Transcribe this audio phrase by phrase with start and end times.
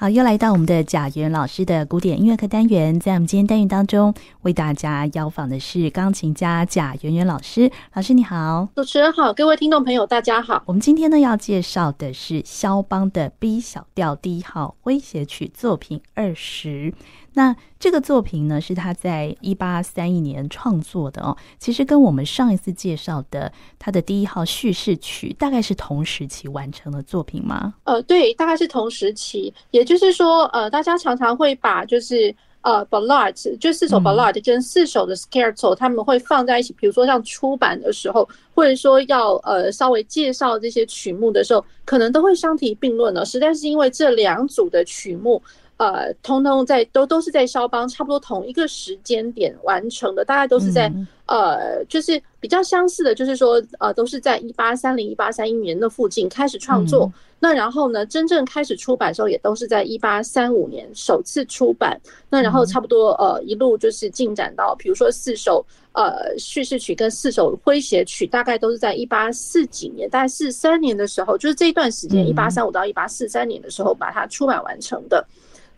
[0.00, 7.70] 好，又来到我们的贾元老师的古典音乐课单元，在我们今天单元当中，为大家邀访的是钢琴家贾元元老师。
[7.92, 10.62] 老师你好，主持人好，各位听众朋友大家好。
[10.64, 16.94] 我们今天呢要介绍的是肖邦的 B 小调第一号诙谐曲作品二十。
[17.34, 21.36] 那这个作品呢，是他在一八三一年创作的哦。
[21.58, 27.74] 其实跟我们上一次介绍的他的第一号叙事曲，大概是同时期完成的作品吗？
[27.84, 29.52] 呃，对，大概是同时期。
[29.70, 36.74] 也就是说，呃，大家常常会把就是呃 ballad 就四首 ballad 跟四首的 scherzo，他们会放在一起。
[36.78, 43.24] 比如说像出版的时候，或者说要呃稍微介绍这些曲目的时候，可能都会相提并论呢。
[43.24, 45.40] 实在是因为这两组的曲目。
[45.80, 57.06] 呃，通通在都都是在肖邦差不多同一个时间点完成的，大概都是在、嗯、呃，就是比较相似的，就是说呃，都是在一八三零、一八三一年的附近开始创作。
[57.06, 61.98] 嗯、那然后呢，真正开始出版的时候，也都是在一八三五年首次出版。
[62.28, 75.26] 那然后差不多呃，一路就是进展到，比如说四首呃叙事曲跟四首诙谐曲，大概都是在一八四几年，大概四三年的时候，就是这一段时间，一八三五到一八四三年的时候，把它出版完成的。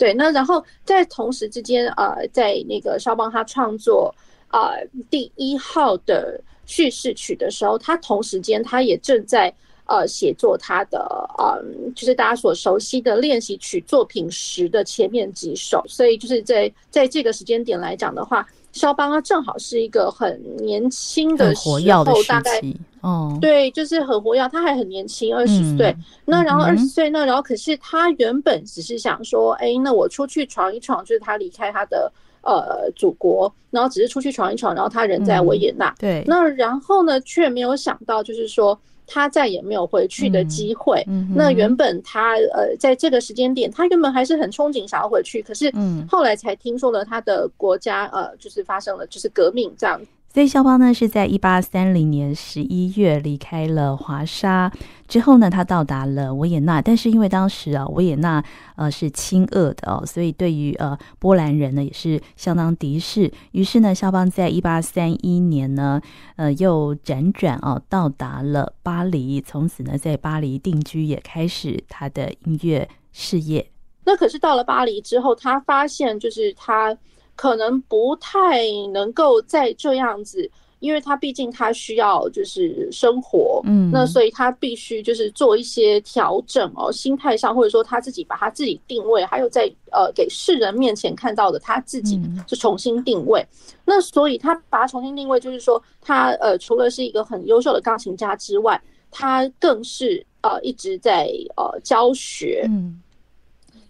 [0.02, 4.12] 对，那然后在同时之间，呃，在那个肖邦他创作
[4.50, 9.54] 呃第一号的叙事曲的时候，他同时间他也正在
[9.86, 10.98] 呃写作他的
[11.38, 11.62] 呃，
[11.94, 18.44] 就是大家所熟悉的练习曲作品十的前面几首，所以就是在在这个时间点来讲的话。
[18.72, 22.60] 萧邦他正好是一个很年轻的时候，大概
[23.00, 25.94] 哦，对，就是很活跃，他还很年轻，二十岁。
[26.24, 35.94] 那然后二十岁，那然后可是他原本只是想说，哎，那我出去闯一闯，就是他离开他的呃祖国，然后只是出去闯一闯，然后他人在维也纳。
[35.98, 38.78] 对，那然后呢，却没有想到，就是说。
[39.06, 41.02] 他再也没有回去的机会。
[41.06, 45.72] 嗯嗯、那原本他呃，在这个时间点，他原本还是很憧憬想要回去，可是
[46.08, 50.00] 后来才听说了他的国家呃，就是发生了就是革命这样。
[50.32, 54.72] 所以肖邦呢是在一八三零年十一月离开了华沙
[55.06, 56.80] 之后呢，他到达了维也纳。
[56.80, 58.42] 但是因为当时啊，维也纳
[58.76, 63.30] 呃是亲俄的哦，所以对于呃波兰人呢也是相当敌视。
[63.50, 66.00] 于是呢，肖邦在一八三一年呢，
[66.36, 73.68] 呃又辗转哦到达了巴黎，从此呢在巴黎定居，也开始他的音乐事业。
[74.06, 76.96] 那可是到了巴黎之后，他发现就是他。
[77.34, 78.60] 可能不太
[78.92, 80.50] 能够再这样子，
[80.80, 93.44] 因为他毕竟他需要就是生活，嗯，那所以他必须就是做一些调整哦，心态上或者说他自己把他自己定位，还有在呃给世人面前看到的他自己是重新定位。
[93.84, 103.00] 那所以他把他重新定位，就是说他呃除了是一个很优秀的钢琴家之外，他更是呃一直在呃教学，嗯。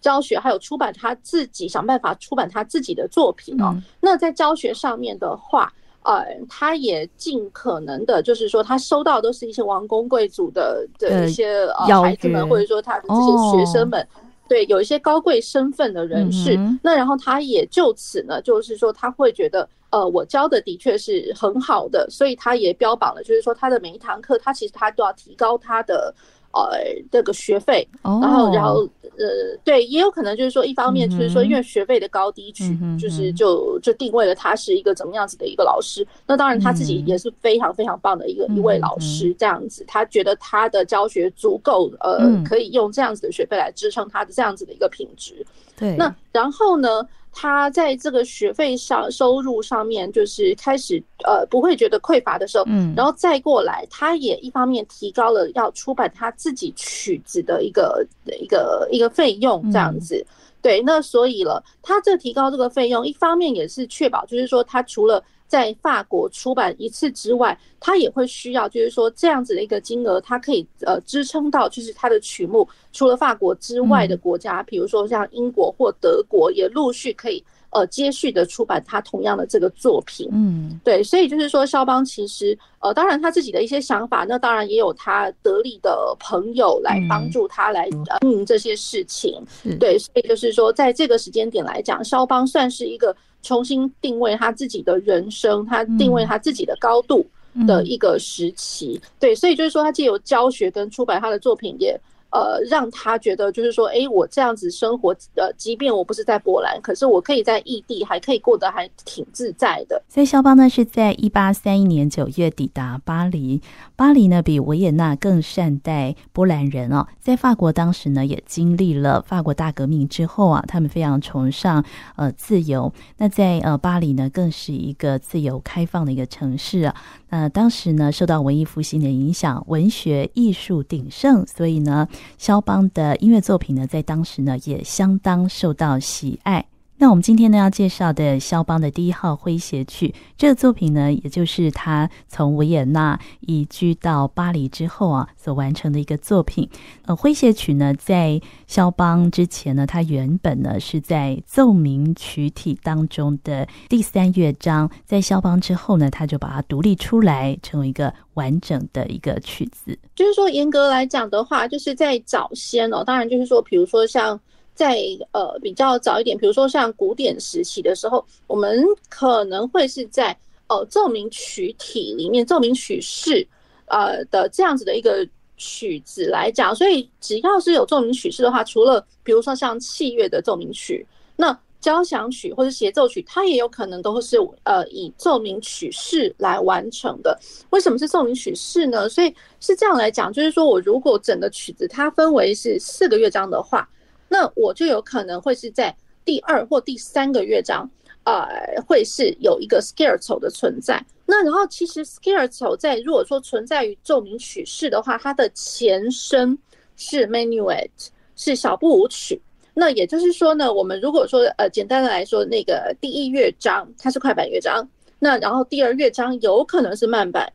[0.03, 3.73] 教学还有出版他自己想办法出版他自己的作品哦。
[4.01, 5.71] 那在教学上面的话，
[6.03, 14.05] 呃，他也尽可能的，就是说他收到都是一些王公贵族的的一些呃孩子们，或者说他的这些学生们，
[14.49, 16.59] 对，有一些高贵身份的人士。
[16.83, 26.13] 那然后他也就此呢，就是说他会觉得，呃，我教的的确是很好的，所以他也标榜了，就是说他的每一堂课，他其实他都要提高他的。
[26.53, 26.77] 呃，
[27.11, 28.87] 这个学费，然后，然后，
[29.17, 36.05] 呃，对，也有可能就是说，一方面就是说，因为学费的高低取，就是就就定位了他是一个怎么样子的一个老师。
[36.27, 45.45] 那当然他自己也是非常非常棒的一个一位老师，这样子，他觉得他的教学足够，呃，可以用这样子的学费来支撑他的这样子的一个品质。
[45.75, 47.07] 对，那然后呢？
[47.33, 58.05] 他在这个学费上收入上面，就是开始呃不会觉得匮乏的时候，嗯，然后再过来，他也一方面提高了要出版他自己曲子的一个
[58.39, 60.25] 一个一个费用，这样子，
[60.61, 80.27] 对，那所以了，他这提高这个费用，一方面也是确保，就是说他除了在法国出版一次之外，他也会需要，就是说这样子的一个金额，它可以呃支撑到，就是他的曲目除了法国之外的国家，比如说像英国或德国，也陆续可以呃接续的出版他同样的这个作品。
[80.31, 87.87] 嗯，对，所以就是说肖邦其实呃，当然他自己的一些想法，那当然也有他得力的朋友来帮助他来
[88.21, 89.39] 运营这些事情。
[89.79, 93.15] 对，所以就是说在这个时间点来讲，肖邦算是一个。
[93.43, 97.23] 重新定位他自己的人生，他定位他自己的高度
[97.67, 98.99] 的一个时期。
[99.19, 101.99] 对，所以就是说，他既有教学跟出版他的作品，也
[102.33, 110.01] 呃，让他觉得就是说，哎，我这样子生活，呃，即便我不是在波兰，可是我可以在异地，还可以过得还挺自在的。
[110.09, 113.61] 所以肖邦呢是在一八三一年九月抵达巴黎。
[113.95, 117.05] 巴黎呢比维也纳更善待波兰人哦。
[117.19, 122.91] 在法国当时呢也经历了法国大革命之后啊，他们非常崇尚呃自由。
[123.17, 126.95] 那在呃巴黎呢更是一个自由开放的一个城市啊。
[127.33, 132.07] 呃当时呢受到文艺复兴的影响，文学艺术鼎盛，所以呢。
[132.37, 136.63] 肖邦的音乐作品呢，在当时呢也相当受到喜爱。
[137.03, 146.69] 那我们今天呢要介绍的肖邦的第一号诙谐曲，这个作品呢，也就是他从维也纳移居到巴黎之后啊所完成的一个作品。
[147.05, 159.99] 呃，诙谐曲呢，在肖邦之前呢，它原本呢是在奏鸣曲体当中的第三乐章，在肖邦之后呢，他就把它独立出来，成为一个完整的一个曲子。
[160.15, 164.39] 就是说，严格来讲的话，就是在早先哦，当然就是说，比如说像。
[164.75, 164.99] 在
[165.31, 170.35] 呃比较早一点，比如说像古典时期的时候，我们可能会是在
[170.67, 173.47] 呃奏鸣曲体里面，奏鸣曲式
[173.85, 175.27] 呃的这样子的一个
[175.57, 176.75] 曲子来讲。
[176.75, 181.05] 所以只要是有奏鸣曲式的话，除了比如说像器乐的奏鸣曲，
[181.35, 187.37] 那交响曲或者协奏曲，它也有可能都会是呃以奏鸣曲式来完成的。
[187.69, 189.07] 为什么是奏鸣曲式呢？
[189.07, 193.87] 所以是这样来讲，就是说我如果整个曲子它分为是四个乐章的话。
[194.33, 195.95] 那我就有可能会是在
[196.25, 197.87] 第二或第三个乐章，
[198.23, 198.43] 呃，
[198.87, 201.05] 会是有一个 scherzo 的存在。
[201.27, 206.57] 那然后其实 scherzo 在如果说存在于奏鸣曲式的话，它的前身
[206.95, 207.91] 是 menuet，
[208.35, 209.39] 是小步舞曲。
[209.75, 214.89] 那也就是说呢，我们如果说呃简单的来说，那个第一乐章它是快板乐章，
[215.19, 217.53] 那然后第二乐章有可能是慢板。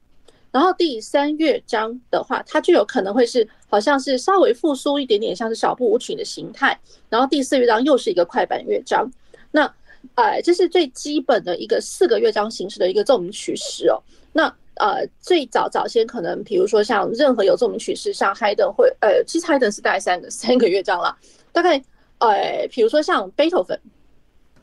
[0.58, 6.76] 然后第三乐章的话，它就有可能会是好像是稍微复苏一点点，像是小步舞曲的形态。
[7.08, 9.08] 然后第四乐章又是一个快板乐章。
[9.52, 9.72] 那，
[10.16, 14.02] 呃，这是最基本的一个四个乐章形式的一个奏鸣曲式哦。
[14.32, 21.16] 那呃，最早早先可能，比如说像任何有奏鸣曲式，像海顿会，呃，其实海顿是大概三个三个乐章了。
[21.52, 21.81] 大概，
[22.19, 23.81] 呃，比如说像贝多芬。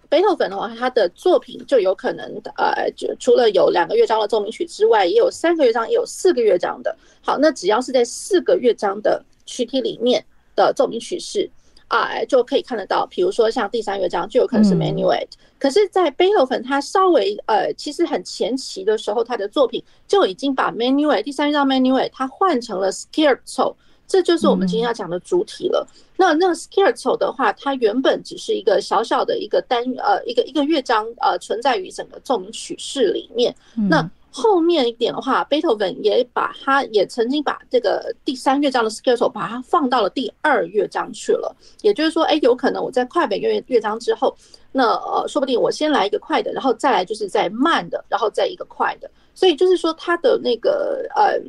[0.10, 2.26] 贝多芬的话，他的作品就有可能，
[2.58, 6.96] 呃，就除了有两个乐章的奏鸣曲之外，也有三个乐章，也有四个乐章的。
[7.22, 10.24] 好，那只要是在四个乐章的曲体里面
[10.56, 11.50] 的奏鸣曲式，
[11.88, 13.06] 啊，就可以看得到。
[13.08, 15.28] 比如说像第三乐章，就有可能是 Menuet。
[15.58, 23.76] 可是，在贝多芬他稍微呃，其实很前期的时候，他的作品就已经把 Menuet 第三乐章 Menuet 他换成了 Scherzo。
[24.08, 25.86] 这就是我们今天要讲的主体了。
[25.90, 33.56] 嗯、那那个 Scherzo 的话，它原本只是一个小小的一个单呃一个一个乐章呃存在于整个奏鸣曲式里面。
[33.78, 41.56] 嗯、那后面一点的话，贝多芬也把它也曾经把这个第三乐章的 Scherzo 把它放到了第二乐章去了。
[41.82, 44.36] 也就是说，哎，有可能我在快本乐乐章之后，
[44.72, 49.10] 那呃说不定我先来一个快的，然后再来就是在慢的，然后再一个快的。
[49.34, 51.40] 所以就是说，它的那个呃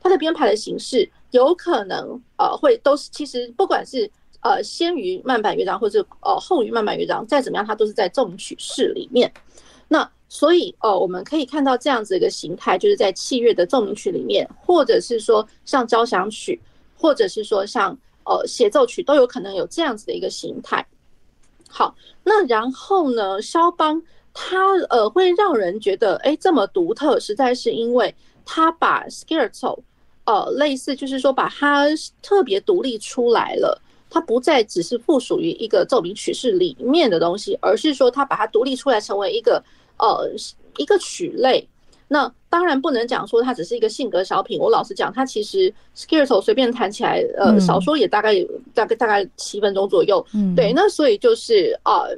[0.00, 1.08] 它的编排的形式。
[1.36, 4.10] 有可能呃会都是其实不管是
[4.40, 9.30] 呃先于慢板乐章或者呃后于慢板乐章，再怎么样它都是在奏曲式里面。
[9.88, 16.60] 那所以呃我们可以看到这样子一个形态，就是在器乐的奏鸣曲里面，或者是说像交响曲，
[16.96, 20.84] 或者是说像呃协奏曲，都有可能有这样子的一个形态。
[21.68, 21.94] 好，
[22.24, 29.78] 那然后呢，肖邦他呃会让人觉得哎这么独特，实在是因为他把 Scherzo
[30.26, 31.86] 呃，类似就是说，把它
[32.20, 33.80] 特别独立出来了，
[34.10, 39.62] 它不再只是附属于一个奏鸣曲式里面的东西，而是说它把它独立出来，成为一个
[39.98, 40.28] 呃
[40.76, 41.68] 一个曲类。
[42.08, 44.58] 那当然不能讲说它只是一个性格小品。
[44.58, 50.24] 我老实讲，它其实 Scherzo 随便弹起来，呃，少说也大概有大概大概七分钟左右。
[50.34, 50.72] 嗯，对。
[50.72, 52.02] 那所以就是啊。
[52.02, 52.16] 呃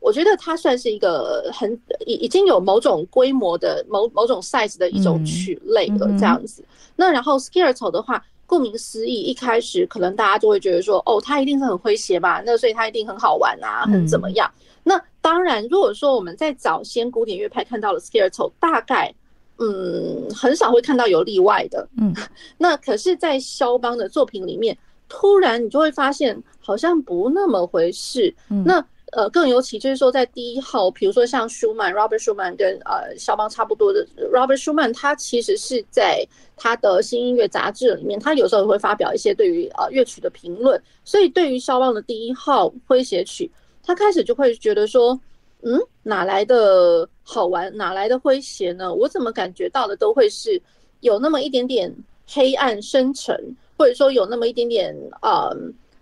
[0.00, 1.70] 我觉得它算是一个很
[2.06, 6.64] 已已经有某种规模的某某种 size 的一种曲类了，这样子。
[6.96, 12.42] 那然后 Scherzo 的话，顾名思义，一开始可能大家就会觉得说，哦，它一定是很诙谐吧？
[12.46, 14.50] 那所以它一定很好玩啊，很怎么样？
[14.84, 19.12] 那当然，如果说我们在早先古典乐派看到了 Scherzo，大概
[19.58, 21.86] 嗯很少会看到有例外的。
[21.98, 22.14] 嗯，
[22.56, 24.78] 那可是，在肖邦的作品里面，
[25.08, 28.34] 突然你就会发现，好像不那么回事。
[28.48, 40.80] 嗯那呃，更尤其就是说，在第一号，比如说像舒曼，Robert Schumann 跟呃肖邦差不多的，Robert Schumann，他其实是在他的新音乐杂志里面，他有时候会发表一些对于呃乐曲的评论。
[41.04, 43.50] 所以对于肖邦的第一号诙谐曲，
[43.82, 45.18] 他开始就会觉得说，
[45.62, 48.94] 嗯，哪来的好玩，哪来的诙谐呢？
[48.94, 50.60] 我怎么感觉到的都会是
[51.00, 51.94] 有那么一点点
[52.26, 53.56] 黑暗深沉。
[53.78, 55.56] 或者说有那么一点点嗯、呃，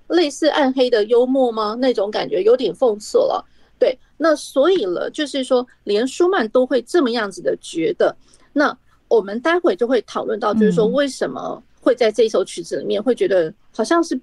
[0.09, 1.77] 类似暗黑的幽默吗？
[1.79, 3.45] 那种感觉有点讽刺了。
[3.79, 8.17] 对，那所以了，就是说，连舒曼都会这么样子的觉得。
[8.53, 8.77] 那
[9.09, 14.19] 我们待会就会讨论到，就是说为什么会在这一首曲子里面会觉得好像是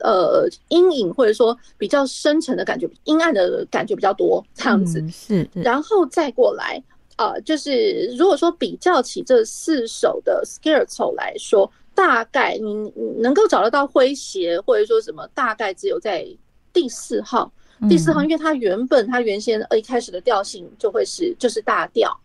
[0.00, 5.02] 呃阴影，或者说比较深沉的感觉，阴暗的感觉比较多这样子。
[5.08, 6.82] 是，然后再过来。
[7.16, 11.68] 啊、呃，就是如果说比较起这四首的 Scherzo 来说，
[11.98, 16.24] 大概你能够找得到诙谐或者说什么，大概只有在
[16.72, 17.50] 第四号。
[17.88, 22.16] 第四号，因为它原本它原先呃一开始的调性就会是就是大调，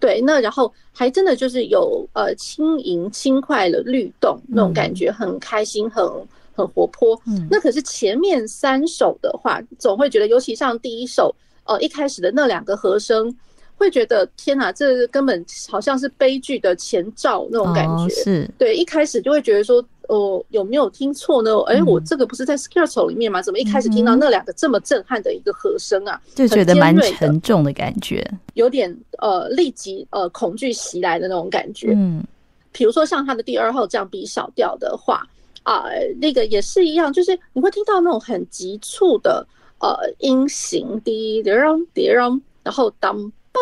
[0.00, 6.04] 对，那然后还真的就是有呃轻盈轻快的律动那种感觉，很开心，很
[6.52, 7.16] 很活泼。
[7.48, 11.32] 那可是前面三首的话，总会觉得，尤其像第一首，
[11.64, 13.32] 呃一开始的那两个和声。
[13.80, 18.04] 会觉得天哪，这根本好像是悲剧的前兆那种感觉。
[18.04, 21.58] 哦、是对，一开始就会觉得说，哦，有没有听错呢？
[21.62, 23.40] 哎、嗯，我这个不是在 Scherzo 里面吗？
[23.40, 26.20] 怎么一开始听到那两个这么震撼的一个和声啊？
[26.34, 28.22] 就觉得蛮沉重的感觉，
[28.52, 31.94] 有点呃立即呃恐惧袭来的那种感觉。
[31.96, 32.22] 嗯，
[32.72, 35.26] 比如说像他的第二号降 B 小调的话
[35.62, 39.46] 啊、呃，那个也是一样，就是你会听到那种很急促的
[39.78, 43.32] 呃音型，滴滴让滴让，然后当。
[43.52, 43.60] 嘣，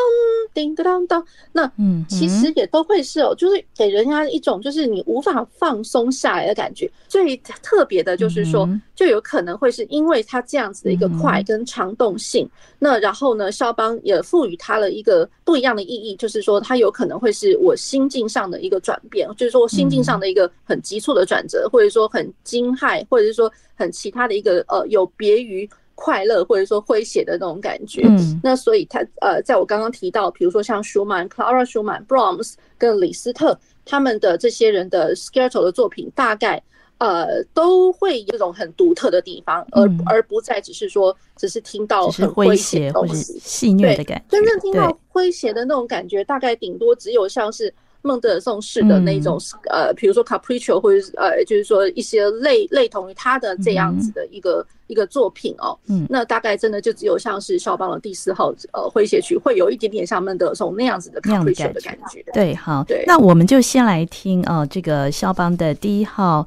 [0.55, 6.91] 叮当当当，那嗯，其实也都会是哦，就是给人家一种就是你无法放松下来的感觉。
[7.09, 25.69] 最特别的就是说，就有可能会是因为它这样子的一个快跟长动性，那然后呢，肖邦也赋予它了一个不一样的意义，就是说它有可能会是我心境上的一个转变，就是说心境上的一个很急促的转折，或者说很惊骇，或者是说很其他的一个呃，有别于。
[26.01, 36.63] 快乐或者说诙谐的那种感觉，嗯，那所以他呃，在我刚刚提到，比如说像舒曼、Clara 舒曼、Brahms 跟李斯特他们的这些人的 Scherzo 的作品，大概
[36.99, 47.75] 呃都会有这种很独特的地方，而而不再只是说只是听到很诙谐或者戏谑的感觉，真正听到诙谐的那种感觉，大概顶多只有像是。
[48.03, 49.39] 孟德尔颂式的那种，
[49.71, 62.25] 呃，比如说 Capriccio 或者是呃，就是说一些类类同于他的这样子的一个一个作品哦，嗯，那大概真的就只有像是肖邦的第四号呃诙谐曲，会有一点点像孟德尔颂那样子的 Capriccio 的感觉。
[62.33, 66.47] 对，好，对，那我们就先来听哦，这个肖邦的第一号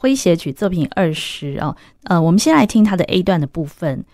[0.00, 4.04] 诙谐曲作品二十哦，呃，我们先来听他的 A 段的部分。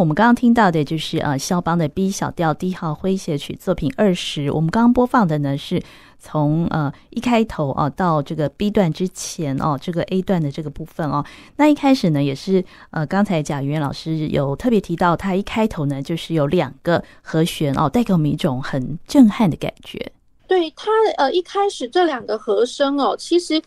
[0.00, 4.50] 我们刚刚听到的就是呃，肖邦的 B 小调第一号诙谐曲作品二十。
[4.50, 5.82] 我们刚刚播放的呢是
[6.18, 11.22] 从呃一开头哦、到这个 B 段之前哦、这个 A 段的这个部分哦、
[11.56, 20.10] 那一开始呢也是呃，刚才贾云老师有特别提到，他一开头呢就是有两个和弦哦、带给我们一种很震撼的感觉。
[20.48, 23.60] 对他呃一开始这两个和声哦，其实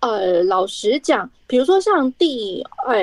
[0.00, 2.96] 呃老实讲，比如说像第呃。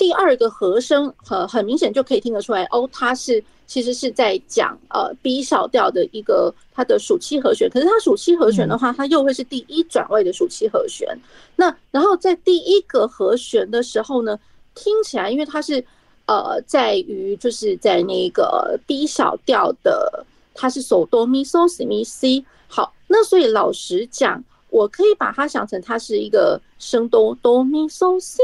[0.00, 11.06] 第二个和声很很明显就可以听得出来哦，它是其实是在讲呃 B 小调的一个它的属七和弦，可是它属七和弦的话，它又会是第一转位的属七和弦。
[11.54, 14.40] 那然后在第一个和弦的时候呢，
[14.74, 15.84] 听起来因为它是
[16.24, 22.42] 呃在于就是在那个 B 小调的，它是手哆咪嗦西咪西。
[22.68, 28.38] 好，那所以老实讲，我可以把它想成它是一个升哆哆咪嗦西。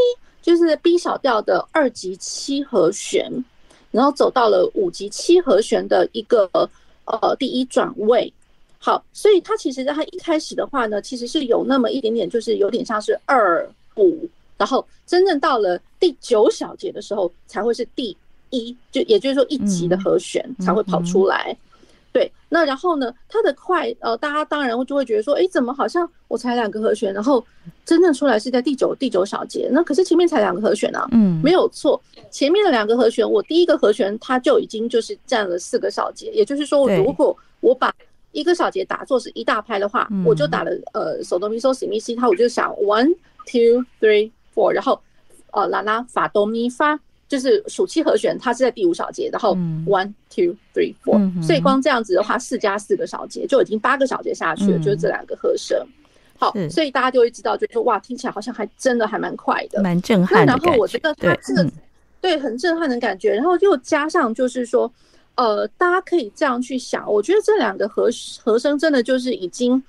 [0.47, 3.29] 就是 B 小调的二级七和弦，
[3.91, 6.49] 然后走到了五级七和弦的一个
[7.05, 8.33] 呃第一转位。
[8.79, 14.25] 好，所以它其实在它一开始的话呢，其实是有那么一点点，就是有点像是二五，
[14.57, 18.17] 然后真正到了第九小节的时候，才会是第
[18.51, 21.57] 一，就也就是说一级的和弦才会跑出来。
[22.17, 27.45] 对，那然后呢，它的快，呃，大家当然就会觉得说，哎，怎么好像我才两个和弦，然后
[27.85, 37.93] 真正出来是在第九第九小节，那可是前面才两个和弦啊，嗯，没有错，前面的两个和弦，我第一个和弦它就已经就是占了四个小节，也就是说，如果我把
[38.33, 44.99] 一个小节打作是一大拍的话，我就打了呃，手哆咪嗦西咪西，它我就想 one two three four，然后
[45.53, 46.99] 呃，啦啦法哆咪发。
[47.29, 49.55] 就是暑期和弦，它是在第五小节，然后
[49.87, 55.77] one two three four，所以光这样子的话，四加四个小节就已经八个小节下去了，就是这两个和声。
[56.39, 60.53] 好，所以大家就会知道，就是说哇，听起来好像还真的还蛮快的，蛮震撼的。
[60.53, 61.71] 然后我觉得它这个
[62.21, 64.93] 对很震撼的感觉，然后又加上就是说，
[65.35, 68.09] 呃，大家可以这样去想，我觉得这两个和
[68.43, 69.83] 和声真的就是已经。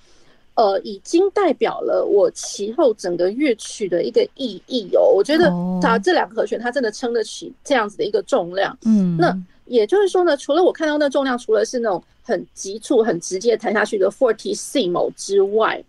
[0.57, 5.03] 呃，已经代表了我其后整个乐曲的一个意义哦。
[5.15, 8.75] 我觉得它这两个和弦，它真的撑得起这样子的一个重量。
[8.83, 15.83] 嗯，那也就是说呢，除了我看到那重量，除了是那种很急促、很直接弹下去的 fortissimo 之外，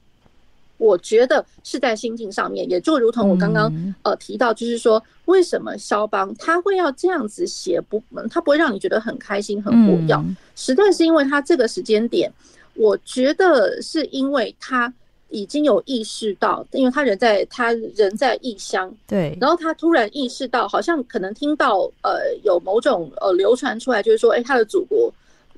[0.77, 10.23] 我觉得是在心境上面，也就如同我刚刚呃提到，就是说为什么肖邦他会要这样子写，不，他不会让你觉得很开心、很活跃，
[10.55, 12.31] 实在是因为他这个时间点。
[12.79, 14.93] 我觉得是因为他
[15.31, 25.13] 已经有意识到，因为他人在他人在异乡，对，然后他突然意识到，好像可能听到呃有某种呃流传出来，就是说，哎，他的祖国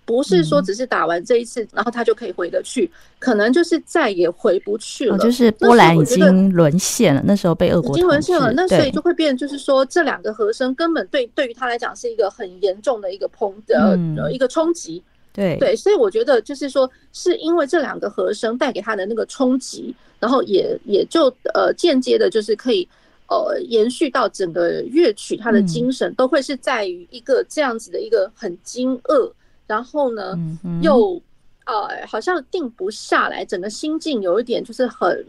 [0.05, 5.17] 不是说只是打完这一次，然后他就可以回得去，可能就是再也回不去了。
[5.19, 13.97] 就是波兰已经沦陷了，那时候被俄国已经沦陷了，那所以就会变，就是说这两个和声根本对对于他来讲是一个很严重的一个碰的
[14.33, 15.01] 一个冲击。
[15.33, 22.89] 对对，所以我觉得就是说，是因为这两个和声带给他的那个冲击，然后也也就呃间接的，就是可以
[23.29, 29.33] 呃延续到整个乐曲，它的精神都会是在于一个这样子的一个很惊愕，
[29.67, 30.39] 然后呢
[30.83, 31.21] 又
[31.65, 35.27] 呃好像定不下来，整个心境有一点就是很。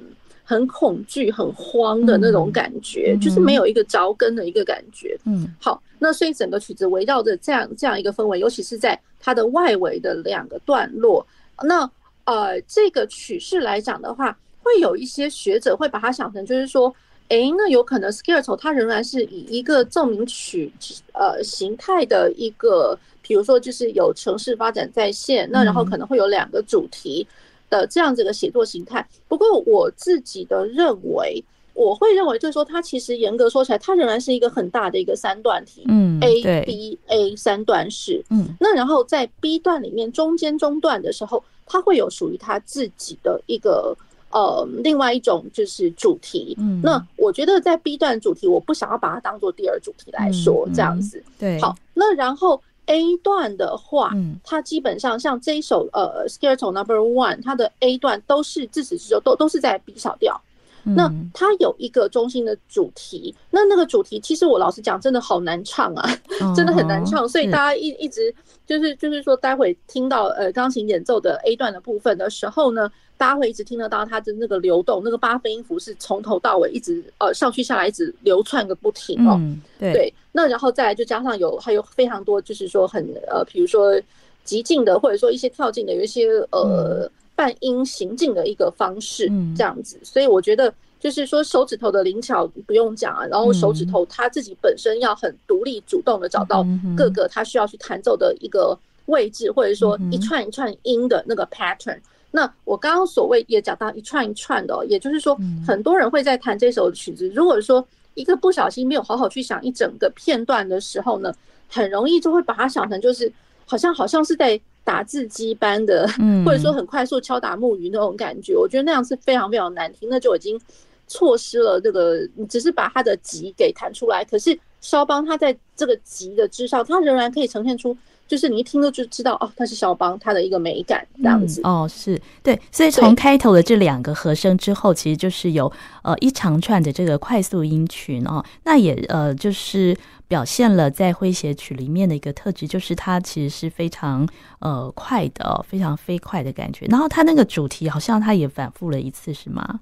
[0.51, 5.17] 很恐惧、很慌的那种感觉，嗯、就是没有一个着根的一个感觉。
[5.25, 11.25] 嗯，好，那所以整个曲子围绕着这样这样一个氛围，尤其是在它的外围的两个段落。
[11.63, 11.89] 那
[12.25, 16.93] 呃，这个曲式来讲的话，会有一些学者会把它想成，就是说，
[17.29, 20.69] 哎、欸，那有可能 Scherzo 它仍然是以一个奏鸣曲
[21.13, 27.25] 呃形态的一个，比如说就是有城市发展在线，那然后可能会有两个主题。
[27.71, 43.95] 的这样子的写作形态，不过我自己的认为，我会认为就是说，它其实严格说起来，它仍然是一个很大的一个三段体，嗯，A B A 三段式，嗯，那然后在 B 段里面中间中段的时候，它会有属于它自己的一个
[44.31, 52.62] 呃另外一种就是主题，嗯，那我觉得在 B 段主题，我不想要把它当做第二主题来说，这样子，对，好，那然后。
[52.91, 54.12] A 段的话，
[54.43, 60.39] 它基本上像这一首呃，Scherzo Number One，它的 A 段都是自始至终都都是在 B 小调。
[60.84, 66.10] 那它有一个中心的主题，那那个主题其实我老实讲，真的好难唱啊，
[66.56, 67.30] 真的很难唱。
[67.30, 68.34] 所以大家一一直
[68.65, 79.39] 就是就是说，待会听到呃钢琴演奏的 A 段的部分的时候呢，大家会一直听得到它的那个流动，那个八分音符是从头到尾一直呃上去下来，一直流窜个不停哦。
[79.79, 84.01] 对，那然后再来就加上有还有非常多就是说很呃，比如说
[84.43, 87.07] 极进的，或者说一些跳进的，有一些呃。
[87.34, 89.25] 半音行进的一个方式，
[89.57, 96.63] 这样子，所以我觉得就是说手指头的灵巧不用讲啊，然后手指头它自己本身要很独立主动的找到
[96.95, 101.97] 各个它需要去弹奏的一个位置，或者说一串一串音的那个 pattern。
[102.31, 111.33] 那我刚刚所谓也讲到一串一串的，哦也就是说很多人会在弹这首曲子，如果说一个不小心没有好好去想一整个片段的时候呢，
[111.67, 113.31] 很容易就会把它想成就是
[113.65, 116.07] 好像好像是在打字机般的，
[116.45, 118.55] 或者说很快速敲打木鱼那种感觉。
[118.55, 120.59] 我觉得那样是非常非常难听，那就已经
[121.07, 127.95] 错失了这个，你只是把它的级给弹出来，可是肖邦他在这个级的之上，他仍然可以呈现出。
[128.31, 131.59] 就是你一听到就知道哦，它是肖邦，它的一个美感这样子。
[131.65, 135.69] 嗯、哦，是对，所以从开头的这两个和声之后，其实就是有
[136.01, 139.93] 呃一长串的这个快速音群哦，那也呃就是
[140.29, 144.25] 表现了在诙谐曲里面的一个特质，就是它其实是非常
[144.59, 146.85] 呃快的、哦，非常飞快的感觉。
[146.85, 149.81] 然后它那个主题好像它也反复了一次，是吗？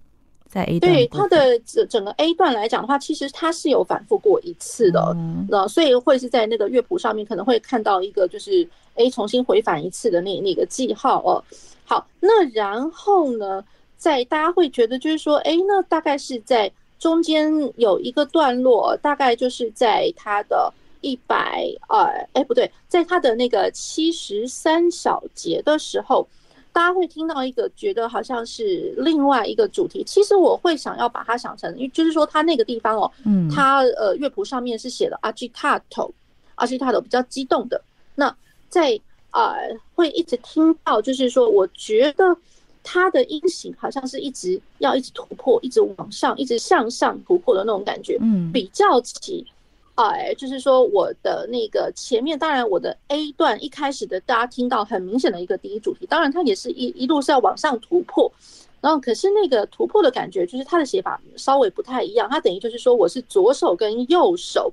[0.49, 5.15] 在 A 段，对它的整整个 A 段来讲的话，其实它是有反复过一次的，
[5.47, 11.43] 那、嗯、所以会是在那个乐谱上面可能会看到一个就是 A 重新回返一次的那那个记号哦。
[11.85, 13.63] 好，那然后呢，
[13.95, 26.27] 在大家会觉得就是说，哎，那大概是在中间有一个段落，大概就是在它的一百二，哎不对，在它的那个七十三小节的时候。
[26.80, 37.82] 大家会听到一个觉得好像是另外一个主题，其实我会想要把它想成，因为就是说它那个地方哦，嗯，它呃乐谱上面是写的 agitato，agitato 比较激动的。
[38.15, 38.34] 那
[38.70, 38.98] 在
[39.32, 39.56] 呃
[39.94, 42.24] 会一直听到，就是说我觉得
[42.82, 49.46] 它的音型好像是一直要一直突破，一直往上，一直向上突破的那种感觉，嗯，比较起。
[50.07, 58.31] 哎，就是说我的那个前面，当然我的 A 段一开始的，大家听到很明显的一个第一主题，当然它也是一一路是要往上突破，
[58.79, 64.71] 然后可是那个突破的感觉，就是它的写法稍微不太一样，它等于就是说我是左手跟右手，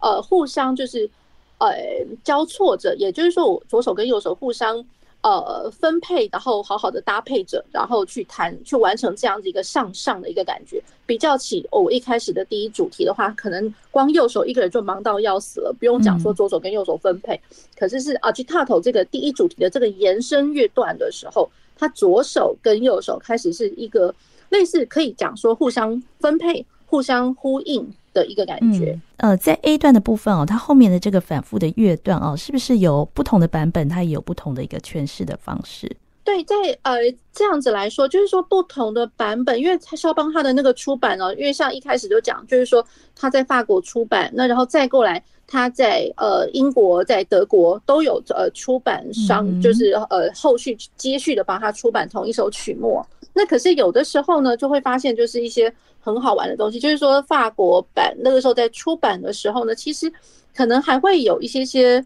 [0.00, 1.10] 呃，互相就是
[1.58, 1.74] 呃
[2.22, 4.84] 交错着，也就是说我左手跟右手互相。
[5.20, 10.80] 呃，分配，然后好好的搭配着，然后去谈，去完成这样子一个向上的一个感觉。
[11.06, 17.34] 比较起哦，我一开始的第一主题的话，可能光右手一个人就忙到要死了，不用讲说左手跟右手分配。
[17.50, 24.14] 嗯、可是是 agitato 这个第一主题的这个延伸乐段的时候，他左手跟右手开始是一个
[24.50, 27.92] 类似可以讲说互相分配、互相呼应。
[28.18, 33.88] 的一个感觉，嗯，呃，在 A 段的部分哦，它后面的这个反复的乐段哦，是不是有不同的版本？
[33.88, 35.96] 它也有不同的一个诠释的方式？
[36.24, 36.98] 对，在呃
[37.32, 42.84] 这样子来说，就是说不同的版本，因为他肖邦他的那个出版哦，因为像一开始就讲，就是说
[43.16, 53.02] 他在法国出版，那然后再过来他在呃英国、在德国都有呃出版商，嗯、就是呃后续接续的帮他出版同一首曲目。
[53.38, 55.72] 那可是有的时候呢，就会发现就是一些。
[56.00, 60.10] 很好玩的东西，就是说法国版那个时候在出版的时候呢，其实
[60.56, 62.02] 可能还会有一些些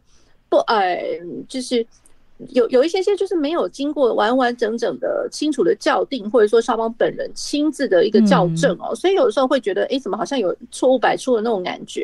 [0.49, 0.99] 不，呃，
[1.47, 1.87] 就是
[2.49, 12.03] 有有一些些就是没有经过完完整整的清楚的校订，或者说肖邦本人亲自的一个校正哦，所以有的时候会觉得，哎，怎么好像有错误百出的那种感觉。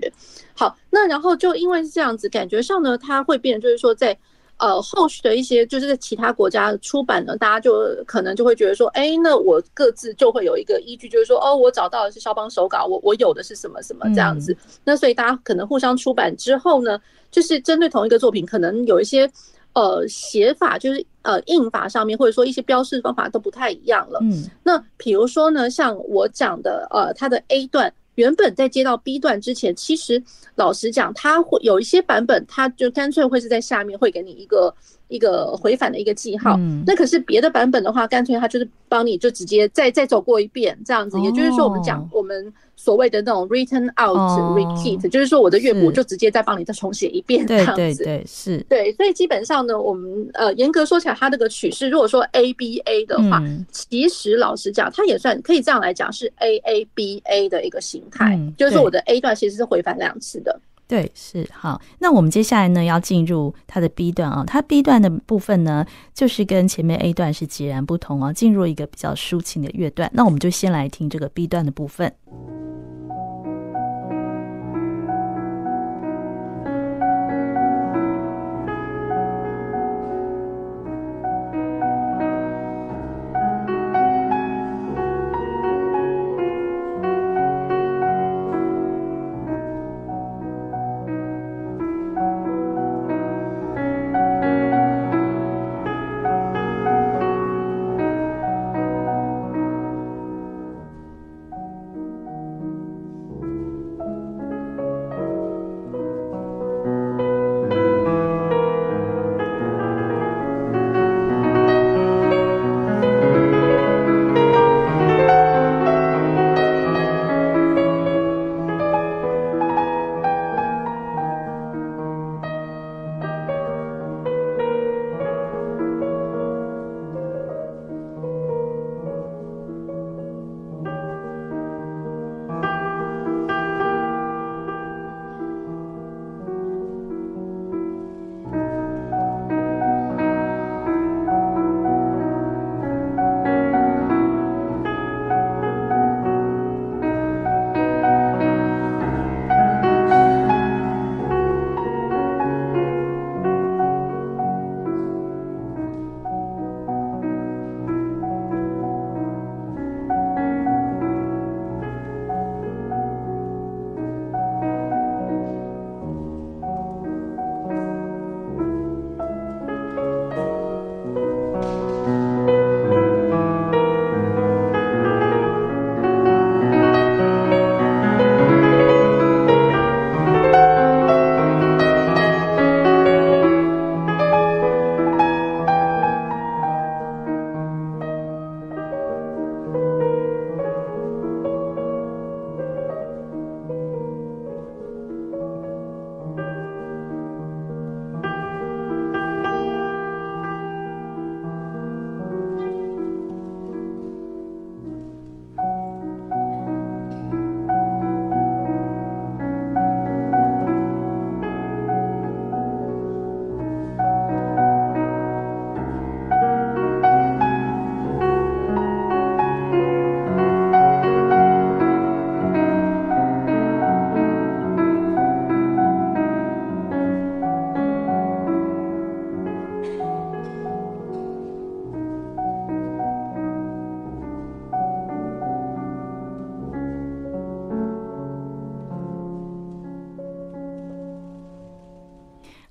[0.55, 4.17] 好，那然后就因为是这样子，感觉上呢，它会变，就是说在。
[4.59, 7.73] 呃，后续的一些就是在其他国家出版呢，大家就
[8.07, 14.57] 可能就会觉得说，哎，那我各自就会有一个依据，就是说，哦，我找到的是肖邦手稿，我我有的是什么什么这样子。
[14.83, 19.31] 那所以大家可能互相出版之后呢，就是针对同一个作品，可能有一些
[19.75, 24.19] 呃写法，就是呃印法上面，或者说一些标示方法都不太一样了。
[24.23, 27.93] 嗯，那比如说呢，像我讲的，呃，它的 A 段。
[28.19, 30.21] 原本在接到 B 段之前，其实
[30.57, 34.75] 老实讲，它会有一些版本，它就干脆会是在下面会给你一个
[35.09, 36.55] 一个回返的一个记号。
[36.59, 41.17] 嗯、那可是别的版本的话，干脆它就是帮你就直接再再走过一遍这样子。
[41.17, 44.17] 哦、也就是说，我们讲我们所谓的那种 written out
[44.57, 47.75] repeat，、哦、就是说我的乐谱就直接再帮你再重写一遍这样子。
[47.77, 48.65] 对对对，是。
[48.69, 60.61] 对，所以基本上呢，我们呃严格说起来，它这个曲式，如果说 A B A 的话，嗯、其实老实讲，它也算可以这样来讲是 A A B A 的一个形态，嗯、就是说我的 A 段其实是回返两次的。
[60.89, 61.81] 对，是好。
[61.99, 64.43] 那我们接下来呢，要进入它的 B 段啊。
[64.47, 70.11] 它 B 段的部分呢，就是跟前面 A 段是截然不同哦，进入一个比较抒情的乐段。
[70.15, 72.13] 那我们就先来听这个 B 段的部分。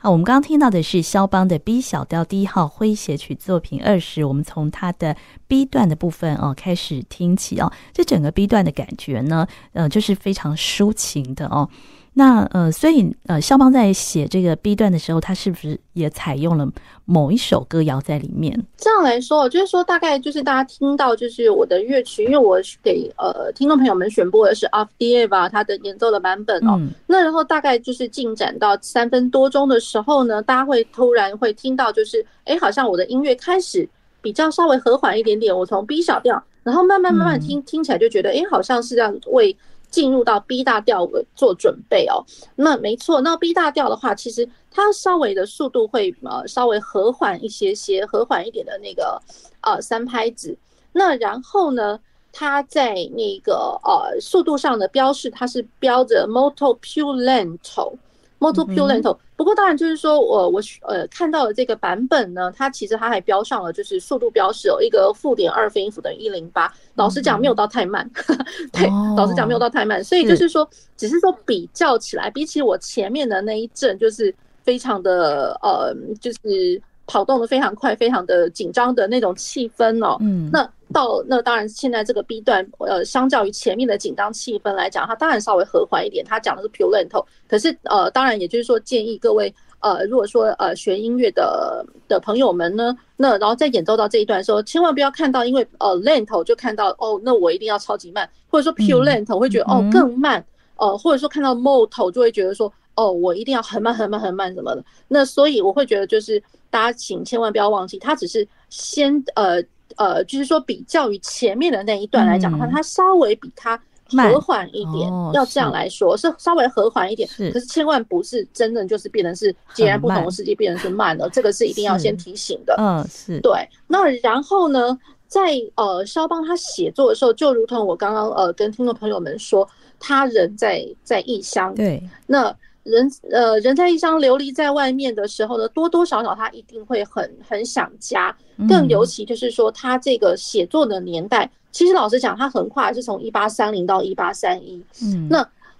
[0.10, 5.16] 我们刚刚听到的是肖邦的 B 小调第一号诙谐曲作品二十，我们从它的
[5.48, 11.70] B 段的部分哦开始听起哦，这整个 B 段的感觉呢，呃，就是非常抒情的哦。
[12.18, 16.68] 那呃，所以呃，肖邦在写这个 B 段的时候，他是不是也采用了
[17.06, 18.60] 某一首歌谣在里面？
[18.76, 26.76] 这样来说，就是说大概就是大家听到就是我的乐曲，因为我给呃听众朋友们选播的是 Avdeeva 他的演奏的版本哦。
[26.80, 33.88] 嗯、那然后大概就是进展到三分多钟的时候呢，大家会突然会听到就是哎，好像我的音乐开始
[34.24, 35.56] 比较稍微和缓一点点。
[35.56, 39.56] 我从 B 小调，然后慢慢慢慢听、嗯、听起来就觉得哎，好像是这样为。
[39.90, 42.24] 进入到 B 大调做准备哦，
[42.56, 49.22] 那没错，那 B 大调的话，其实它稍微的速度会呃稍微和缓一些些，和缓一点的那个
[49.62, 50.58] 呃三拍子。
[50.92, 52.00] 那然后呢，
[52.32, 57.94] 它在那个呃速度上的标示，它是标着 Moto più lento。
[58.40, 66.72] Molto più lento，不过当然就是说我我呃看到的这个版本呢，它其实它还标上了就是速度标示哦，一个负点二分音符等于一零八。
[66.96, 68.10] 老实讲没有到太慢，
[68.72, 76.82] 对，老实讲没有到太慢，所以就是说只是说比较起来，比起我前面的那一阵就是非常的呃就是。
[77.10, 80.18] 跑动的非常快，非常的紧张的那种气氛哦。
[80.20, 86.24] 嗯，那到那当然，现在这个 B 段，呃，相较于前面的紧张气氛来讲，它当然稍微和缓一点。
[86.26, 100.44] 它讲的是 pure lento，可是呃，当然也就是说，建议各位呃，如果说呃学音乐的的朋友们呢，那然后在演奏到这一段的时候，千万不要看到因为呃 lento 就看到哦，那我一定要超级慢，或者说 pure lento 会觉得哦更慢，
[100.78, 104.84] 呃，或者说看到 molto 就会觉得说哦，我一定要很慢很慢很慢什么的。
[105.08, 106.42] 那所以我会觉得就是。
[106.70, 109.64] 大家请千万不要忘记，它只是先呃
[109.96, 115.10] 呃，就是说比较于前面的那一段来讲的话，它稍微比它和缓一点。
[115.34, 117.28] 要这样来说，是稍微和缓一点。
[117.38, 121.30] 可是千万不是真的就是变成是截然不同的世界，变成是慢了。
[121.30, 122.76] 这个是一定要先提醒的。
[122.78, 123.52] 嗯，是对。
[123.88, 124.98] 那然后呢，
[125.28, 129.68] 在呃肖邦他写作的时候，就如同我刚刚呃跟听众朋友们说，
[130.00, 131.74] 他人在在异乡。
[131.74, 132.56] 对，那。
[132.88, 138.34] 人呃，人在异乡流离在外面的时候呢，多多少少他一定会很很想家，
[138.70, 145.40] 更尤其就是说他这个写作的年代，其实老实讲，他横跨是从一八三零到一八三一，嗯，那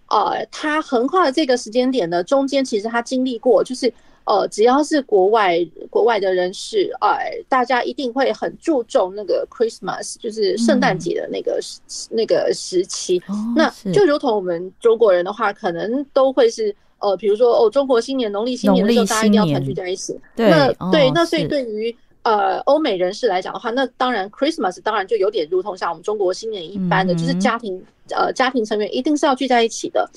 [0.10, 3.92] 呃，他横跨的这个时间点呢，中间其实他经历过，就是
[4.26, 7.18] 呃，只要是国外国外的人士，呃，
[7.48, 11.58] 大家一定会很注重那个 Christmas，就是圣诞节的那个
[12.10, 13.22] 那个时期，
[13.56, 16.76] 那就如同我们中国人的话，可能都会是。
[17.00, 20.20] 呃，比如说哦，中国新年、农历新年的时候，大家一定要团聚在一起。
[20.36, 30.10] 对，那对，那所以对于呃欧美人士来讲的话，那当然 Christmas 当然就有点如同像我们中国新年一般的，就是家庭呃家庭成员一定是要聚在一起的。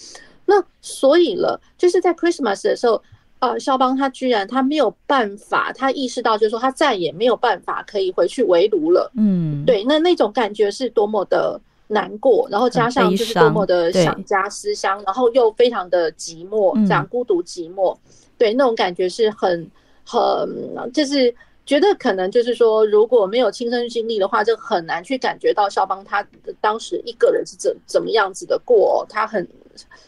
[0.46, 3.02] 那所以了，就是在 Christmas 的时候，
[3.38, 9.10] 呃，肖邦他居然他没有办法，他意识到就是说他再也没有办法可以回去围炉了。
[9.16, 11.60] 嗯，对，那那种感觉是多么的。
[11.92, 17.96] 难过，然后加上就是多么的想家思乡，然后又非常的寂寞，这样孤独寂寞，
[18.38, 19.68] 对，那种感觉是很
[20.06, 21.34] 很，就是
[21.66, 26.24] 觉得可能就是说，如果没有亲身经历的话，就很难去感觉到肖邦他
[26.60, 29.44] 当时一个人是怎怎么样子的过，他很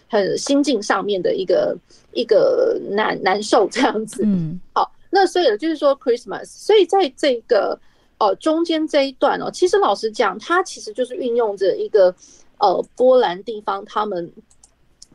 [0.09, 1.77] 很心境上面的一个
[2.13, 4.23] 一个难难受这样子。
[4.25, 7.77] 嗯，好，那所以就是说 Christmas，所以在这个。
[8.23, 12.15] 哦，中间这一段哦，其实老实讲，它其实就是运用着一个
[12.59, 14.33] 呃波兰地方他们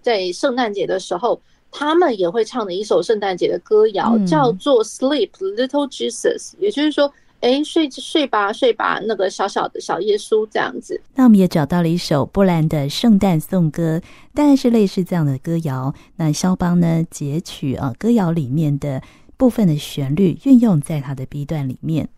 [0.01, 1.39] 在圣诞节的时候，
[1.71, 10.99] 他们也会唱的一首圣诞节的歌谣，嗯、叫做 Sleep Little Jesus，也就是说，哎，睡睡吧，睡吧，那个小小的小耶稣这样子。
[11.15, 14.01] 那我们也找到了一首波兰的圣诞颂歌，
[14.33, 15.93] 当然是类似这样的歌谣。
[16.17, 19.01] 那肖邦呢，截取啊歌谣里面的
[19.37, 22.09] 部分的旋律，运用在他的 B 段里面。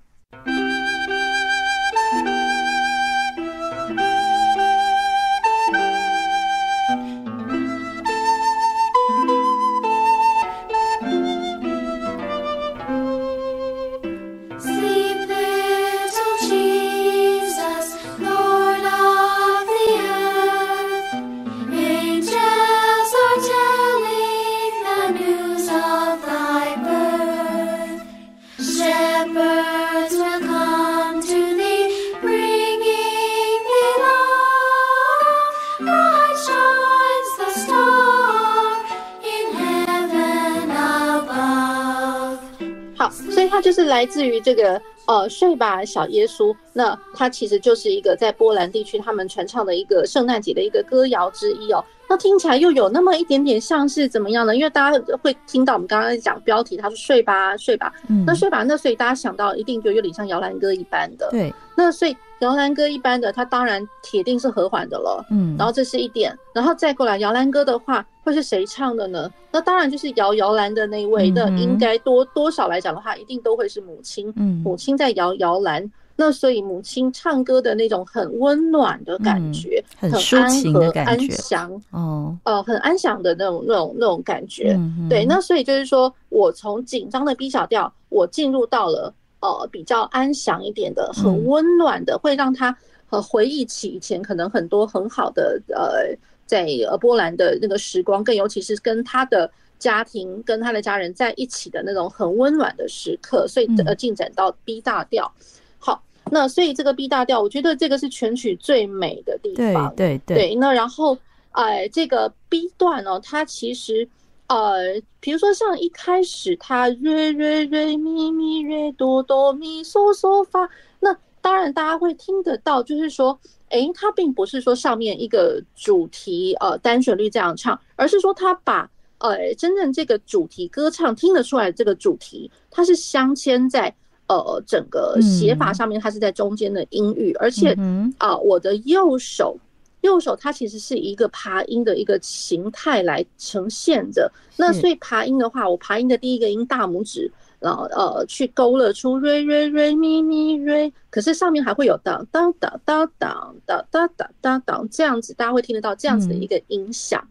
[43.62, 46.56] 就是来自于这个呃，睡吧，小耶稣。
[46.72, 51.84] 那它其实就是一个在波兰地区他们传唱的一个圣诞节的一个歌谣之一哦。
[52.08, 54.56] 那听起来又有那么一点点像是怎么样呢？
[54.56, 57.92] 因为大家会听到我们刚刚讲标题，他说睡吧，睡吧。
[58.08, 61.28] 嗯，那睡吧，那所以大家想到一定就有点像摇篮歌一般的。
[61.32, 62.16] 对，那所以。
[62.40, 69.30] 摇篮歌一般的，它当然铁定是和缓的了，嗯，然后这是一点，然后再过来摇篮歌的话，会是谁唱的呢？
[69.52, 84.78] 那当然就是摇摇篮的那一位，那应该多多少来讲的话，一定都会是母亲，嗯，母亲在摇摇篮，那所以母亲唱歌的那种很温暖的感觉，很抒情的感觉，安详，哦，呃，很安详的那种那种那种感觉，
[85.10, 89.14] 对，那所以就是说我从紧张的 B 小调，我进入到了。
[89.42, 92.78] 呃，比较安详一点的，很温暖的，会让他
[93.10, 96.14] 呃回忆起以前可能很多很好的呃，
[96.46, 105.32] 在呃波兰的那个时光，更尤其是跟他的家庭、跟他的家人在一起的那种很温暖的时刻，所以呃进展到 B 大调。
[105.80, 109.96] 好，那所以这个 B 大调，我觉得这个是全曲最美的地方。
[109.96, 110.56] 对对对。
[110.56, 111.18] 那然后
[111.54, 114.08] 哎、呃，这个 B 段呢，它其实。
[114.52, 120.68] 呃，比如说像一开始它瑞瑞瑞咪咪瑞哆哆咪嗦嗦发，
[121.00, 123.40] 那当然大家会听得到，就是说，
[123.70, 128.90] 诶，它并不是说上面一个主题呃单旋律这样唱，而是说它把
[129.20, 133.94] 呃真正这个主题歌唱听得出来，这个主题它是镶嵌在
[134.28, 137.74] 呃整个写法上面，它是在中间的音域，而且
[138.18, 139.58] 啊、呃，我的右手。
[140.02, 147.30] 右手它其实是一个爬音的一个形态来呈现的，那所以爬音的话，我爬音的第一个音大拇指，
[147.60, 157.22] 然后呃去勾勒出瑞瑞瑞咪咪瑞，可是上面还会有当当当当当当当当当当这样子，大家会听得到这样子的一个音响。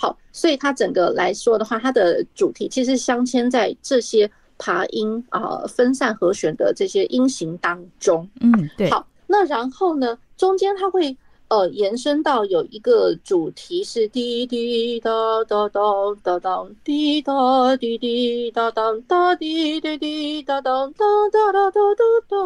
[0.00, 8.26] 好，所以它整个来说的话，它的主题其实镶嵌在这些爬音啊分散和弦的这些音型当中。
[8.40, 8.88] 嗯，对。
[8.88, 11.14] 好，那然后呢，中间它会。
[11.50, 15.10] 呃，延伸到有一个主题是滴滴答
[15.48, 15.80] 答答
[16.22, 22.36] 答答滴答滴滴答答答滴滴滴答答答答答答答。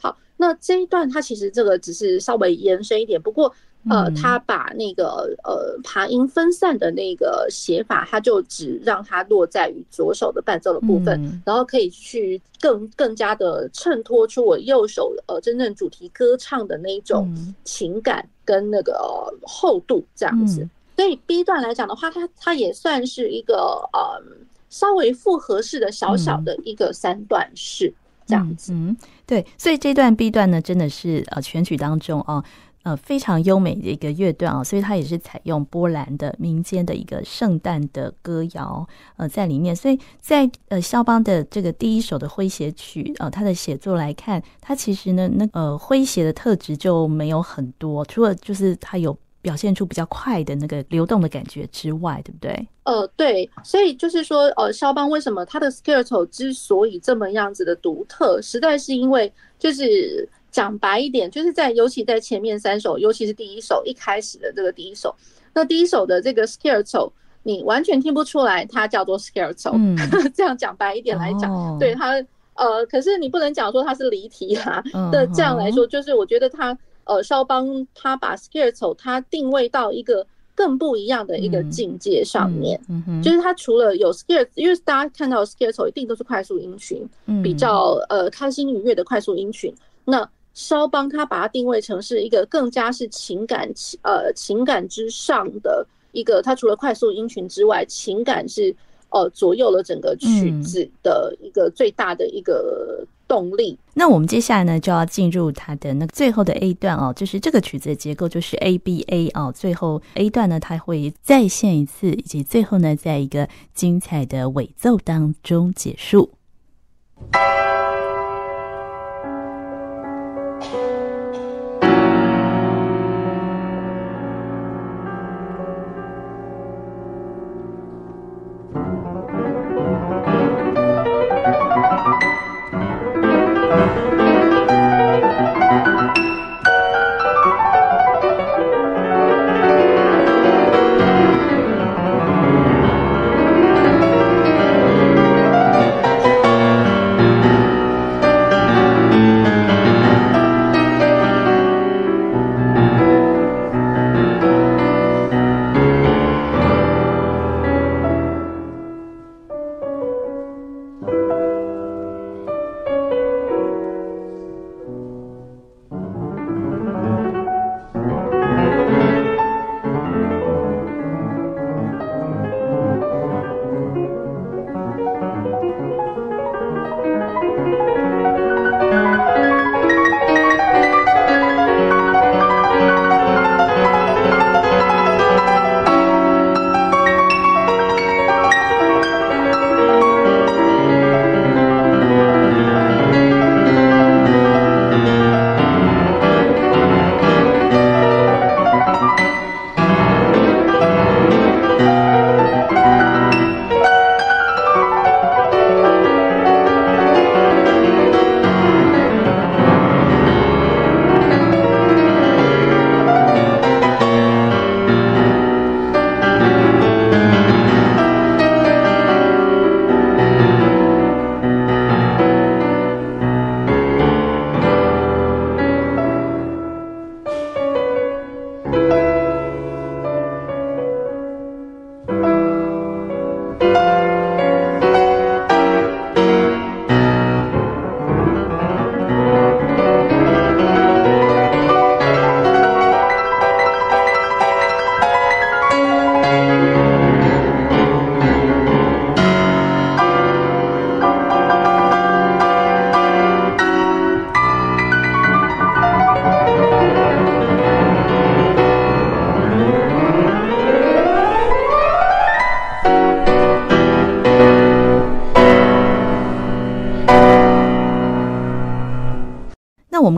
[0.00, 3.54] 好，那这一段它其实这个只是稍微延伸一点，不过。
[3.88, 19.00] 呃，他把那个呃爬音分散的那个写法，他就只让它落在于左手的伴奏的部分，然后可以去更更加的衬托出我右手呃真正主题歌唱的那种情感跟那个
[19.42, 20.68] 厚度这样子。
[20.94, 24.22] 所以 B 段来讲的话，它它也算是一个呃
[24.68, 27.90] 稍微复合式的小小的一个三段式
[28.26, 28.74] 这样子。
[28.74, 28.94] 嗯，
[29.26, 32.44] 对，所以这段 B 段呢，真的是呃全曲当中哦。
[32.82, 52.66] 呃，非常优美的一个乐段啊，所以它也是采用波兰的民间的一个圣诞的歌谣呃在里面，所以在呃肖邦的这个第一首的诙谐曲呃，他的写作来看，他其实呢那呃诙谐的特质就没有很多，除了就是他有表现出比较快的那个流动的感觉之外，对不对？
[52.84, 60.26] 呃，对，所以就是说呃，肖邦为什么他的 Scherzo 之所以这么样子的独特，实在是因为就是。
[60.50, 65.14] 讲白一点，就是在尤其在前面三首，尤其是第一首一开始的这个第一首，
[65.54, 67.10] 那第一首的这个 Scherzo，
[67.42, 69.70] 你完全听不出来它叫做 Scherzo。
[69.74, 69.96] 嗯，
[70.34, 72.14] 这样讲白一点来讲，哦、对它
[72.54, 74.82] 呃，可是你不能讲说它是离题啦。
[75.12, 89.72] 那、嗯、这样来说，就是我觉得它呃，肖邦他把 Scherzo 它定位到一个更不一样的一个境界上面，嗯嗯、就是它除了有 Scherzo，因为大家看到 Scherzo 一定都是快速音群，嗯、比较呃开心愉悦的快速音群，
[90.04, 90.28] 那。
[90.52, 93.70] 肖邦他把它定位成是一个更加是情感
[94.02, 98.74] 呃情感之上的一个，他除了快速音群之外，情感是
[99.10, 103.72] 呃左右了整个曲子的一个最大的一个动力。
[103.72, 116.32] 嗯、那我们接下来呢就要进入它的那个最后的 A 段哦，就是这个曲子的结构就是 A B A 哦，最后 A 段呢它会再现一次，以及最后呢在一个精彩的尾奏当中结束。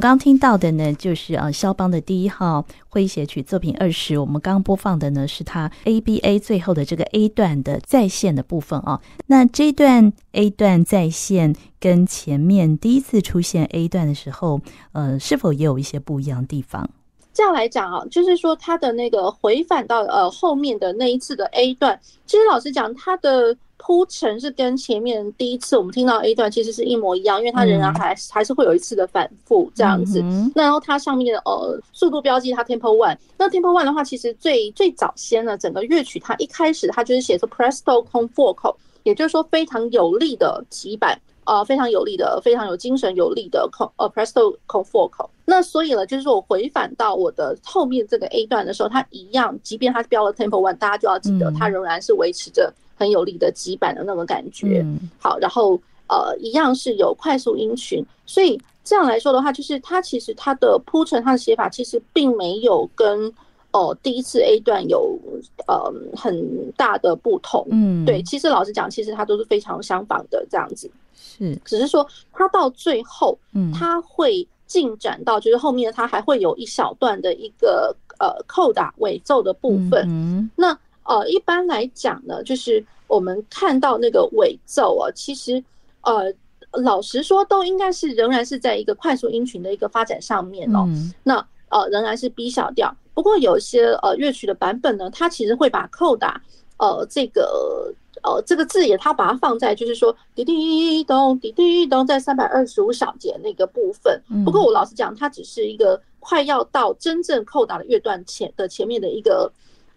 [0.03, 4.19] 刚刚听到的呢，就是呃肖邦的第一号诙谐曲作品二十。
[4.19, 9.01] 我们刚播放的呢，是他 ABA 最后的这个 A 段的再现的部分啊。
[9.29, 16.91] 那这段 A 段再现跟前面第一次出现 A 段的时候，呃，是否也有一些不一样的地方？
[17.33, 23.57] 这样来讲啊，就是说他的那个回返到呃后面的那一次的 A 段，其实老实讲，他的。
[23.85, 30.23] 铺陈是跟前面第一次我们听到 A 段其实是一模一样，因为它仍然还还是会有一次的反复这样子。
[30.55, 45.29] 那然后它上面的呃速度标记它 Tempo One，那 Tempo One 的话，其实最最早先呢，整个乐曲它一开始它就是写出 Presto con fuoco，也就是说非常有力的急板，呃非常有力的非常有精神有力的 con 呃 Presto con fuoco。
[45.45, 52.73] 那所以呢，就是说我回返到我的后面这个 A 段的时候，它一样，即便它标了 Tempo One，大家就要记得它仍然是维持着。
[53.03, 54.87] 很有力的急板的那种感觉，
[55.19, 55.73] 好，然后
[56.07, 63.27] 呃，一样是有快速音群，所以这样来说的话，就是它其实它的铺陈、它的写法其实并没有跟
[63.73, 65.19] 哦、呃、第一次 A 段有
[65.67, 80.79] 呃很大的不同，嗯，对，其实老实讲，其实它都是非常相仿的这样子，是，只是说它到最后，嗯，它会进展到就是后面它还会有一小段的一个呃扣打尾奏的部分，嗯，那。
[81.05, 85.63] 呃，一般来讲呢，就是我们看到那个尾奏啊，其实
[86.03, 86.33] 呃，
[86.81, 90.85] 老实说，都应该是仍然是在一个快速音群的一个发展上面哦。
[90.89, 92.95] 嗯、那呃，仍然是 B 小调。
[93.15, 96.41] 不过有一些呃乐曲的版本呢，它其实会把扣打
[96.79, 97.93] 呃这个
[98.23, 104.23] 呃这个字眼，它把它放在就是说滴滴咚滴滴咚，在三百二十五小节那个部分。
[104.45, 109.53] 不过我老实讲，它只是一个快要到真正扣打的乐段前的前面的一个。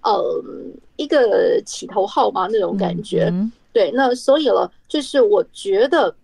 [0.06, 0.44] 呃，
[0.98, 3.34] 一个起头号嘛，那种感觉，
[3.74, 3.92] 对。
[3.92, 6.16] 那所以了，就是我觉得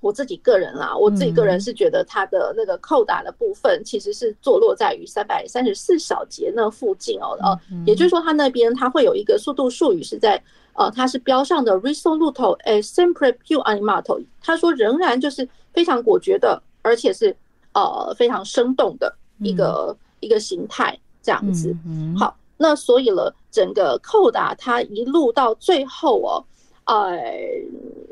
[0.00, 7.34] 我自己个人啦，我自己个人是觉得它的那个扣打的部分，其实是坐落在于三百三十四小节那附近哦。
[7.40, 10.42] 呃，也就是说，它那边它会有一个速度术语是在
[10.74, 14.22] 呃，它是标上的 “resoluto a sempre più animato。
[14.42, 17.34] 他说仍然就是非常果决的，而且是
[17.72, 21.74] 呃非常生动的一个一个形态这样子。
[21.86, 22.36] 嗯好。
[22.62, 26.44] 那所以了，整个扣打它一路到最后哦，
[26.84, 27.18] 呃，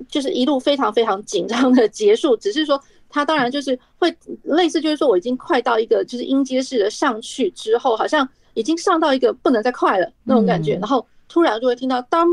[0.08, 2.34] 就是一路非常非常紧张的结束。
[2.34, 4.08] 只是说，它当然就是会
[4.44, 10.76] 类似，就是说我已经快到一个就是音阶式的上去之后，好像已经上到一个不能再快了那种感觉。
[10.76, 12.26] 然后突然就会听到当，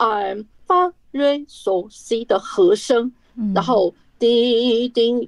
[0.00, 0.36] 呃，
[0.66, 3.12] 发瑞索西的和声，
[3.54, 3.94] 然后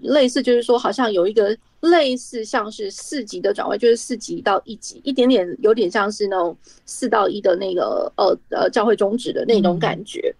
[0.03, 1.57] 类似就是说好像有一个。
[1.83, 10.35] 类似像是四级的转位，就是四级到一级，一点点有点像是那种四到一的那个呃呃教会终止的那种感觉。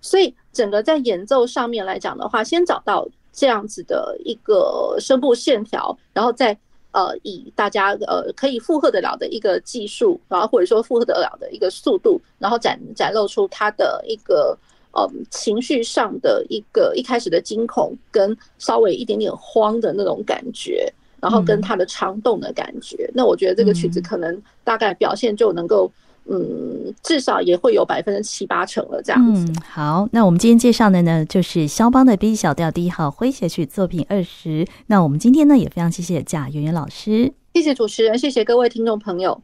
[0.00, 6.56] 所以整个在演奏上面来讲的话，先找到这样子的一个声部线条，然后再
[6.92, 14.56] 呃以大家呃可以负荷得了的一个技术，然后或者说负荷得了的一个速度，然后展展露出它的一个。
[14.94, 25.90] 嗯，情绪上的一个一开始的惊恐，跟稍微一点点慌的那种感觉，然后跟他的长动的感觉，嗯、那我觉得这个曲子可能大概表现就能够，
[26.26, 29.50] 嗯，至少也会有百分之七八成了这样子。
[29.50, 34.66] 嗯，好，那我们今天介绍的呢，就是肖邦的 B 小调第一号诙谐曲作品二十。
[34.88, 39.40] 那我们今天呢，也非常谢谢贾圆圆老师，谢谢主持人，谢谢各位听众朋友。